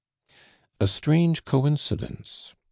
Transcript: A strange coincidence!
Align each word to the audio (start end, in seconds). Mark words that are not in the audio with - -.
A 0.79 0.87
strange 0.87 1.45
coincidence! 1.45 2.55